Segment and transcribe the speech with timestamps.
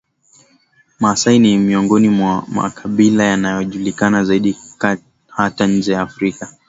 [0.99, 4.57] maasai ni miongoni mwa makabila yanayojulikana zaidi
[5.27, 6.53] hata nje ya Afrika